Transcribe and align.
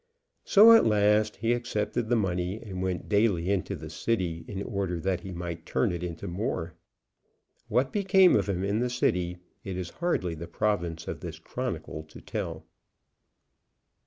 So 0.43 0.71
at 0.71 0.83
last 0.87 1.35
he 1.35 1.53
accepted 1.53 2.09
the 2.09 2.15
money, 2.15 2.59
and 2.59 2.81
went 2.81 3.07
daily 3.07 3.51
into 3.51 3.75
the 3.75 3.91
City 3.91 4.43
in 4.47 4.63
order 4.63 4.99
that 4.99 5.19
he 5.19 5.31
might 5.31 5.63
turn 5.63 5.91
it 5.91 6.01
into 6.01 6.27
more. 6.27 6.73
What 7.67 7.93
became 7.93 8.35
of 8.35 8.49
him 8.49 8.63
in 8.63 8.79
the 8.79 8.89
City 8.89 9.37
it 9.63 9.77
is 9.77 9.91
hardly 9.91 10.33
the 10.33 10.47
province 10.47 11.07
of 11.07 11.19
this 11.19 11.37
chronicle 11.37 12.01
to 12.05 12.19
tell. 12.19 12.65